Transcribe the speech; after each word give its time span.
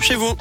chez 0.00 0.14
vous. 0.14 0.34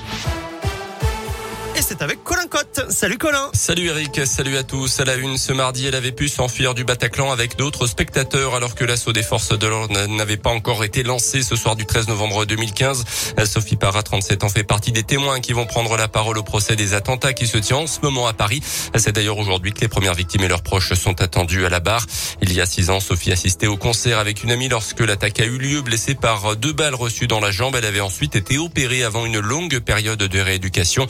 C'est 1.87 2.01
avec 2.01 2.23
Colin 2.23 2.47
Cotte. 2.49 2.87
Salut 2.89 3.19
Colin. 3.19 3.51
Salut 3.53 3.89
Eric, 3.89 4.25
salut 4.25 4.57
à 4.57 4.63
tous. 4.63 4.99
À 4.99 5.05
la 5.05 5.13
une, 5.17 5.37
ce 5.37 5.53
mardi, 5.53 5.85
elle 5.85 5.93
avait 5.93 6.11
pu 6.11 6.29
s'enfuir 6.29 6.73
du 6.73 6.83
Bataclan 6.83 7.31
avec 7.31 7.57
d'autres 7.57 7.85
spectateurs 7.85 8.55
alors 8.55 8.73
que 8.73 8.83
l'assaut 8.83 9.13
des 9.13 9.21
forces 9.21 9.55
de 9.55 9.67
l'ordre 9.67 10.07
n'avait 10.07 10.35
pas 10.35 10.49
encore 10.49 10.83
été 10.83 11.03
lancé 11.03 11.43
ce 11.43 11.55
soir 11.55 11.75
du 11.75 11.85
13 11.85 12.07
novembre 12.07 12.45
2015. 12.45 13.03
Sophie 13.45 13.75
Parra, 13.75 14.01
37 14.01 14.43
ans, 14.43 14.49
fait 14.49 14.63
partie 14.63 14.91
des 14.93 15.03
témoins 15.03 15.39
qui 15.39 15.53
vont 15.53 15.67
prendre 15.67 15.95
la 15.95 16.07
parole 16.07 16.39
au 16.39 16.43
procès 16.43 16.75
des 16.75 16.95
attentats 16.95 17.33
qui 17.33 17.45
se 17.45 17.59
tient 17.59 17.77
en 17.77 17.87
ce 17.87 17.99
moment 18.01 18.25
à 18.25 18.33
Paris. 18.33 18.63
C'est 18.95 19.11
d'ailleurs 19.11 19.37
aujourd'hui 19.37 19.71
que 19.71 19.81
les 19.81 19.87
premières 19.87 20.15
victimes 20.15 20.41
et 20.41 20.47
leurs 20.47 20.63
proches 20.63 20.91
sont 20.95 21.21
attendus 21.21 21.67
à 21.67 21.69
la 21.69 21.81
barre. 21.81 22.07
Il 22.41 22.51
y 22.51 22.61
a 22.61 22.65
six 22.65 22.89
ans, 22.89 22.99
Sophie 22.99 23.31
assistait 23.31 23.67
au 23.67 23.77
concert 23.77 24.17
avec 24.17 24.43
une 24.43 24.51
amie 24.51 24.69
lorsque 24.69 25.01
l'attaque 25.01 25.39
a 25.39 25.45
eu 25.45 25.59
lieu, 25.59 25.83
blessée 25.83 26.15
par 26.15 26.55
deux 26.55 26.73
balles 26.73 26.95
reçues 26.95 27.27
dans 27.27 27.39
la 27.39 27.51
jambe. 27.51 27.75
Elle 27.75 27.85
avait 27.85 28.01
ensuite 28.01 28.35
été 28.35 28.57
opérée 28.57 29.03
avant 29.03 29.27
une 29.27 29.39
longue 29.39 29.77
période 29.81 30.17
de 30.17 30.39
rééducation. 30.39 31.07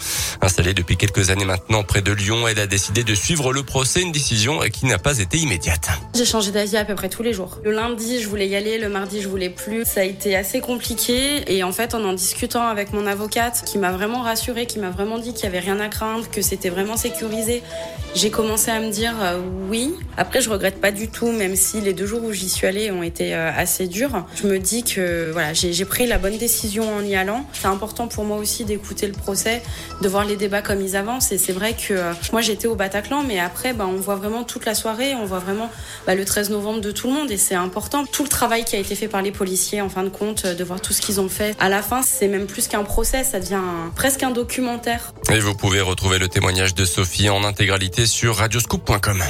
Installée 0.66 0.74
depuis 0.74 0.98
quelques 0.98 1.30
années 1.30 1.46
maintenant 1.46 1.84
près 1.84 2.02
de 2.02 2.12
Lyon, 2.12 2.48
elle 2.48 2.60
a 2.60 2.66
décidé 2.66 3.04
de 3.04 3.14
suivre 3.14 3.54
le 3.54 3.62
procès, 3.62 4.02
une 4.02 4.12
décision 4.12 4.60
qui 4.74 4.88
n'a 4.88 4.98
pas 4.98 5.20
été 5.20 5.38
immédiate. 5.38 5.90
J'ai 6.16 6.26
changé 6.26 6.52
d'avis 6.52 6.78
à 6.78 6.86
peu 6.86 6.96
près 6.96 7.08
tous 7.08 7.22
les 7.22 7.34
jours. 7.34 7.60
Le 7.64 7.70
lundi, 7.70 8.20
je 8.20 8.28
voulais 8.28 8.48
y 8.48 8.55
aller, 8.55 8.80
le 8.80 8.90
mardi, 8.90 9.22
je 9.22 9.28
voulais 9.28 9.52
plus. 9.52 9.86
Ça 9.86 10.00
a 10.00 10.04
été 10.04 10.36
assez 10.36 10.62
compliqué 10.62 11.44
et 11.54 11.64
en 11.64 11.72
fait, 11.72 11.94
en 11.94 12.04
en 12.04 12.14
discutant 12.14 12.68
avec 12.68 12.94
mon 12.94 13.05
avocate, 13.05 13.64
qui 13.64 13.78
m'a 13.78 13.91
vraiment 13.91 14.24
rassurée, 14.24 14.66
qui 14.66 14.80
m'a 14.80 14.90
vraiment 14.90 15.20
dit 15.20 15.34
qu'il 15.34 15.44
y 15.44 15.48
avait 15.48 15.60
rien 15.60 15.80
à 15.80 15.88
craindre, 15.88 16.30
que 16.32 16.41
c'était 16.41 16.70
vraiment 16.70 16.98
sécurisé, 16.98 17.62
j'ai 18.16 18.32
commencé 18.32 18.72
à 18.72 18.80
me 18.80 18.90
dire 18.90 19.13
euh, 19.22 19.41
oui. 19.70 19.94
Après, 20.16 20.40
je 20.40 20.50
regrette 20.50 20.80
pas 20.80 20.91
du 20.91 21.10
tout, 21.10 21.32
même 21.34 21.55
si 21.58 21.82
les 21.82 21.94
deux 21.94 22.05
jours 22.05 22.24
où 22.24 22.32
j'y 22.32 22.48
suis 22.48 22.66
allée 22.66 22.90
ont 22.90 23.04
été 23.04 23.36
euh, 23.36 23.52
assez 23.54 23.88
durs. 23.88 24.26
Je 24.36 24.48
me 24.48 24.58
dis 24.58 24.84
que 24.84 25.32
voilà, 25.32 25.54
j'ai 25.54 25.86
pris 25.86 26.08
la 26.08 26.18
bonne 26.18 26.38
décision 26.38 26.96
en 26.96 27.02
y 27.02 27.16
allant. 27.16 27.46
C'est 27.52 27.68
important 27.68 28.08
pour 28.08 28.24
moi 28.24 28.38
aussi 28.38 28.63
d'écouter 28.63 29.08
le 29.08 29.13
procès, 29.13 29.62
de 30.02 30.08
voir 30.08 30.24
les 30.24 30.38
débats 30.38 30.55
comme 30.62 30.82
ils 30.82 30.95
avancent. 30.95 31.32
Et 31.32 31.38
c'est 31.38 31.54
vrai 31.54 31.74
que 31.74 31.93
euh, 31.93 32.13
moi 32.32 32.41
j'étais 32.41 32.68
au 32.68 32.76
Bataclan, 32.76 33.24
mais 33.24 33.40
après, 33.40 33.74
bah, 33.74 33.85
on 33.88 33.96
voit 33.96 34.16
vraiment 34.16 34.43
toute 34.43 34.66
la 34.66 34.76
soirée, 34.76 35.16
on 35.16 35.26
voit 35.26 35.40
vraiment 35.40 35.70
bah, 36.05 36.16
le 36.16 36.26
13 36.26 36.49
novembre 36.49 36.82
de 36.82 36.91
tout 36.91 37.07
le 37.07 37.13
monde. 37.13 37.32
Et 37.32 37.38
c'est 37.38 37.55
important. 37.55 38.05
Tout 38.05 38.24
le 38.24 38.30
travail 38.30 38.65
qui 38.65 38.76
a 38.76 38.80
été 38.80 38.96
fait 38.96 39.07
par 39.07 39.21
les 39.21 39.32
policiers, 39.32 39.82
en 39.82 39.90
fin 39.90 40.04
de 40.04 40.10
compte, 40.10 40.46
de 40.46 40.63
voir 40.63 40.82
tout 40.82 40.93
ce 40.93 41.02
qu'ils 41.02 41.20
ont 41.20 41.30
fait. 41.30 41.55
À 41.60 41.70
la 41.70 41.82
fin, 41.82 42.02
c'est 42.02 42.27
même 42.27 42.48
plus 42.48 42.68
qu'un 42.68 42.84
procès, 42.84 43.24
ça 43.24 43.40
devient 43.40 43.62
presque 43.96 44.24
un 44.24 44.32
documentaire. 44.32 45.13
Et 45.32 45.40
vous 45.40 45.55
pouvez 45.55 45.82
retrouver 45.82 46.20
le 46.20 46.27
témoignage 46.27 46.76
de 46.76 46.85
Sophie 46.85 47.30
en 47.30 47.43
intégralité 47.43 48.05
sur 48.05 48.37
radioscoop.com. 48.37 49.24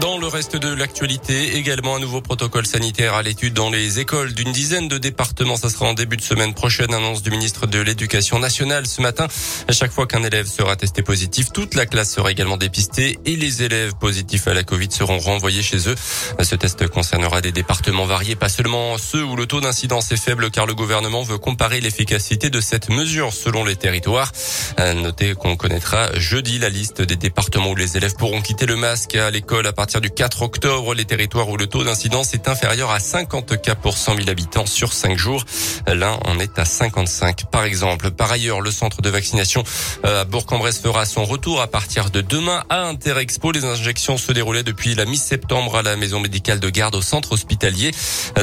Dans 0.00 0.18
le 0.18 0.26
reste 0.26 0.56
de 0.56 0.74
l'actualité, 0.74 1.56
également 1.56 1.94
un 1.94 2.00
nouveau 2.00 2.20
protocole 2.20 2.66
sanitaire 2.66 3.14
à 3.14 3.22
l'étude 3.22 3.54
dans 3.54 3.70
les 3.70 4.00
écoles 4.00 4.34
d'une 4.34 4.50
dizaine 4.50 4.88
de 4.88 4.98
départements. 4.98 5.56
Ça 5.56 5.70
sera 5.70 5.86
en 5.86 5.94
début 5.94 6.16
de 6.16 6.22
semaine 6.22 6.52
prochaine, 6.52 6.92
annonce 6.92 7.22
du 7.22 7.30
ministre 7.30 7.68
de 7.68 7.78
l'Éducation 7.78 8.40
nationale 8.40 8.88
ce 8.88 9.00
matin. 9.00 9.28
À 9.68 9.72
chaque 9.72 9.92
fois 9.92 10.06
qu'un 10.06 10.24
élève 10.24 10.46
sera 10.46 10.74
testé 10.74 11.02
positif, 11.02 11.52
toute 11.52 11.74
la 11.74 11.86
classe 11.86 12.12
sera 12.12 12.32
également 12.32 12.56
dépistée 12.56 13.18
et 13.24 13.36
les 13.36 13.62
élèves 13.62 13.94
positifs 13.94 14.48
à 14.48 14.54
la 14.54 14.64
Covid 14.64 14.90
seront 14.90 15.18
renvoyés 15.18 15.62
chez 15.62 15.88
eux. 15.88 15.94
Ce 16.42 16.56
test 16.56 16.88
concernera 16.88 17.40
des 17.40 17.52
départements 17.52 18.06
variés, 18.06 18.34
pas 18.34 18.48
seulement 18.48 18.98
ceux 18.98 19.24
où 19.24 19.36
le 19.36 19.46
taux 19.46 19.60
d'incidence 19.60 20.10
est 20.10 20.16
faible 20.16 20.50
car 20.50 20.66
le 20.66 20.74
gouvernement 20.74 21.22
veut 21.22 21.38
comparer 21.38 21.80
l'efficacité 21.80 22.50
de 22.50 22.60
cette 22.60 22.88
mesure 22.88 23.32
selon 23.32 23.64
les 23.64 23.76
territoires. 23.76 24.32
Notez 24.78 25.34
qu'on 25.34 25.56
connaîtra 25.56 26.18
jeudi 26.18 26.58
la 26.58 26.68
liste 26.68 27.00
des 27.00 27.16
départements 27.16 27.70
où 27.70 27.76
les 27.76 27.96
élèves 27.96 28.16
pourront 28.16 28.42
quitter 28.42 28.66
le 28.66 28.76
masque 28.76 29.14
à 29.14 29.30
l'école 29.30 29.66
à 29.68 29.72
partir 29.72 29.83
partir 29.84 30.00
du 30.00 30.08
4 30.08 30.40
octobre, 30.40 30.94
les 30.94 31.04
territoires 31.04 31.46
où 31.50 31.58
le 31.58 31.66
taux 31.66 31.84
d'incidence 31.84 32.32
est 32.32 32.48
inférieur 32.48 32.90
à 32.90 33.00
50 33.00 33.60
cas 33.60 33.74
pour 33.74 33.98
100 33.98 34.16
000 34.16 34.30
habitants 34.30 34.64
sur 34.64 34.94
5 34.94 35.18
jours. 35.18 35.44
L'un 35.86 36.18
en 36.24 36.38
est 36.38 36.58
à 36.58 36.64
55 36.64 37.50
par 37.50 37.64
exemple. 37.64 38.10
Par 38.10 38.32
ailleurs, 38.32 38.62
le 38.62 38.70
centre 38.70 39.02
de 39.02 39.10
vaccination 39.10 39.62
euh, 40.06 40.22
à 40.22 40.24
Bourg-en-Bresse 40.24 40.80
fera 40.80 41.04
son 41.04 41.26
retour 41.26 41.60
à 41.60 41.66
partir 41.66 42.08
de 42.08 42.22
demain 42.22 42.64
à 42.70 42.84
Interexpo. 42.84 43.52
Les 43.52 43.66
injections 43.66 44.16
se 44.16 44.32
déroulaient 44.32 44.62
depuis 44.62 44.94
la 44.94 45.04
mi-septembre 45.04 45.76
à 45.76 45.82
la 45.82 45.96
maison 45.96 46.18
médicale 46.18 46.60
de 46.60 46.70
garde 46.70 46.94
au 46.94 47.02
centre 47.02 47.32
hospitalier. 47.32 47.90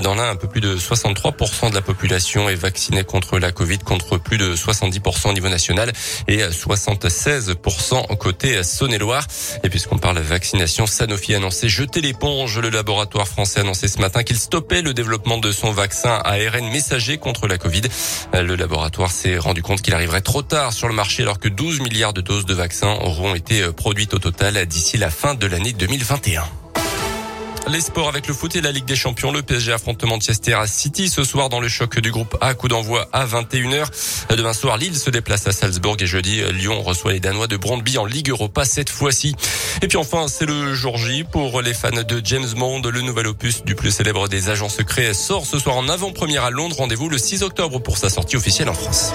Dans 0.03 0.13
l'un, 0.13 0.29
un 0.29 0.35
peu 0.35 0.47
plus 0.47 0.61
de 0.61 0.77
63% 0.77 1.71
de 1.71 1.73
la 1.73 1.81
population 1.81 2.49
est 2.49 2.55
vaccinée 2.55 3.03
contre 3.03 3.39
la 3.39 3.51
Covid, 3.51 3.79
contre 3.79 4.19
plus 4.19 4.37
de 4.37 4.55
70% 4.55 5.29
au 5.29 5.33
niveau 5.33 5.49
national 5.49 5.91
et 6.27 6.43
76% 6.43 8.15
côté 8.17 8.61
Saône-et-Loire. 8.61 9.25
Et 9.63 9.69
puisqu'on 9.69 9.97
parle 9.97 10.19
vaccination, 10.19 10.85
Sanofi 10.85 11.30
annoncé 11.35 11.69
jeter 11.69 12.01
l'éponge. 12.01 12.59
Le 12.59 12.69
laboratoire 12.69 13.27
français 13.27 13.59
a 13.59 13.63
annoncé 13.63 13.87
ce 13.87 13.99
matin 13.99 14.23
qu'il 14.23 14.37
stoppait 14.37 14.81
le 14.81 14.93
développement 14.93 15.37
de 15.37 15.51
son 15.51 15.71
vaccin 15.71 16.21
ARN 16.23 16.69
messager 16.71 17.17
contre 17.17 17.47
la 17.47 17.57
Covid. 17.57 17.83
Le 18.33 18.55
laboratoire 18.55 19.11
s'est 19.11 19.37
rendu 19.37 19.61
compte 19.61 19.81
qu'il 19.81 19.93
arriverait 19.93 20.21
trop 20.21 20.41
tard 20.41 20.73
sur 20.73 20.87
le 20.87 20.93
marché 20.93 21.23
alors 21.23 21.39
que 21.39 21.49
12 21.49 21.81
milliards 21.81 22.13
de 22.13 22.21
doses 22.21 22.45
de 22.45 22.53
vaccins 22.53 22.97
auront 23.01 23.35
été 23.35 23.71
produites 23.71 24.13
au 24.13 24.19
total 24.19 24.65
d'ici 24.65 24.97
la 24.97 25.09
fin 25.09 25.35
de 25.35 25.47
l'année 25.47 25.73
2021. 25.73 26.60
Les 27.71 27.79
sports 27.79 28.09
avec 28.09 28.27
le 28.27 28.33
foot 28.33 28.53
et 28.57 28.61
la 28.61 28.73
Ligue 28.73 28.83
des 28.83 28.97
Champions. 28.97 29.31
Le 29.31 29.43
PSG 29.43 29.71
affronte 29.71 30.03
Manchester 30.03 30.55
à 30.55 30.67
City 30.67 31.07
ce 31.07 31.23
soir 31.23 31.47
dans 31.47 31.61
le 31.61 31.69
choc 31.69 31.99
du 31.99 32.11
groupe 32.11 32.35
A. 32.41 32.53
Coup 32.53 32.67
d'envoi 32.67 33.07
à 33.13 33.25
21h. 33.25 33.85
Demain 34.35 34.51
soir, 34.51 34.77
Lille 34.77 34.97
se 34.97 35.09
déplace 35.09 35.47
à 35.47 35.53
Salzbourg 35.53 35.95
et 36.01 36.05
jeudi, 36.05 36.41
Lyon 36.51 36.81
reçoit 36.81 37.13
les 37.13 37.21
Danois 37.21 37.47
de 37.47 37.55
Brondby 37.55 37.97
en 37.97 38.03
Ligue 38.03 38.29
Europa 38.29 38.65
cette 38.65 38.89
fois-ci. 38.89 39.35
Et 39.81 39.87
puis 39.87 39.97
enfin, 39.97 40.27
c'est 40.27 40.45
le 40.45 40.73
jour 40.73 40.97
J 40.97 41.23
pour 41.23 41.61
les 41.61 41.73
fans 41.73 41.91
de 41.91 42.21
James 42.25 42.49
Bond. 42.57 42.81
Le 42.81 43.01
nouvel 43.01 43.27
opus 43.27 43.63
du 43.63 43.75
plus 43.75 43.91
célèbre 43.91 44.27
des 44.27 44.49
agents 44.49 44.67
secrets 44.67 45.13
sort 45.13 45.45
ce 45.45 45.57
soir 45.57 45.77
en 45.77 45.87
avant-première 45.87 46.43
à 46.43 46.49
Londres. 46.49 46.75
Rendez-vous 46.77 47.07
le 47.07 47.17
6 47.17 47.41
octobre 47.41 47.79
pour 47.79 47.97
sa 47.97 48.09
sortie 48.09 48.35
officielle 48.35 48.67
en 48.67 48.73
France. 48.73 49.13